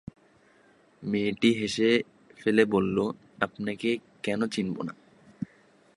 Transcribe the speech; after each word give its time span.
মেয়েটি 1.03 1.49
হেসে 1.59 1.89
ফেলে 2.39 2.63
বলল, 2.65 2.97
আপনাকে 3.39 3.89
কেন 4.23 4.41
চিনিব 4.47 4.77
না? 4.81 4.93